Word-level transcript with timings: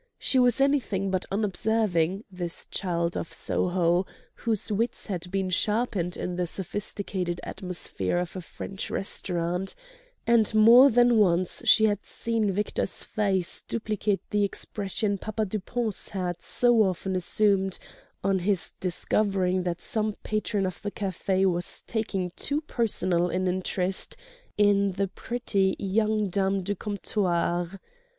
She 0.17 0.39
was 0.39 0.59
anything 0.59 1.11
but 1.11 1.27
unobserving, 1.31 2.23
this 2.31 2.65
child 2.71 3.15
of 3.15 3.31
Soho, 3.31 4.07
whose 4.33 4.71
wits 4.71 5.05
had 5.05 5.29
been 5.29 5.51
sharpened 5.51 6.17
in 6.17 6.37
the 6.37 6.47
sophisticated 6.47 7.39
atmosphere 7.43 8.17
of 8.17 8.35
a 8.35 8.41
French 8.41 8.89
restaurant; 8.89 9.75
and 10.25 10.51
more 10.55 10.89
than 10.89 11.19
once 11.19 11.61
she 11.65 11.85
had 11.85 12.03
seen 12.03 12.49
Victor's 12.49 13.03
face 13.03 13.61
duplicate 13.61 14.21
the 14.31 14.43
expression 14.43 15.19
Papa 15.19 15.45
Dupont's 15.45 16.09
had 16.09 16.41
so 16.41 16.81
often 16.81 17.15
assumed 17.15 17.77
on 18.23 18.39
his 18.39 18.73
discovering 18.79 19.61
that 19.61 19.79
some 19.81 20.13
patron 20.23 20.65
of 20.65 20.81
the 20.81 20.89
café 20.89 21.45
was 21.45 21.83
taking 21.83 22.31
too 22.35 22.61
personal 22.61 23.29
an 23.29 23.47
interest 23.47 24.17
in 24.57 24.93
the 24.93 25.07
pretty 25.09 25.75
young 25.77 26.29
dame 26.31 26.63
du 26.63 26.73
comptoir. 26.73 27.79